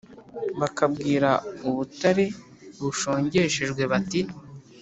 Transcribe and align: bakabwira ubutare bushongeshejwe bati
bakabwira 0.59 1.29
ubutare 1.67 2.25
bushongeshejwe 2.81 3.81
bati 3.91 4.21